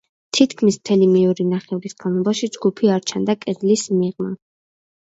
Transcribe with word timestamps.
თითქმის 0.37 0.79
მთელი 0.79 1.09
მეორე 1.11 1.45
ნახევრის 1.51 1.95
განმავლობაში 2.01 2.51
ჯგუფი 2.57 2.93
არ 2.97 3.07
ჩანდა 3.13 3.39
კედლის 3.47 3.89
მიღმა. 4.03 4.37